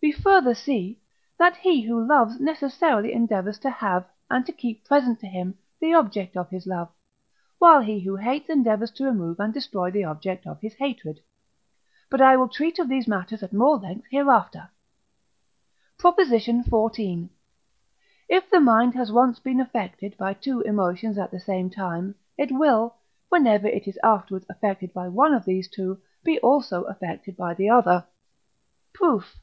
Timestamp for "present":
4.84-5.18